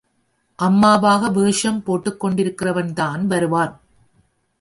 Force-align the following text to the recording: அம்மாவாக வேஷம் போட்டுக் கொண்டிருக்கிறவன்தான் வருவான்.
அம்மாவாக 0.55 1.29
வேஷம் 1.29 1.83
போட்டுக் 1.83 2.25
கொண்டிருக்கிறவன்தான் 2.25 3.25
வருவான். 3.25 3.79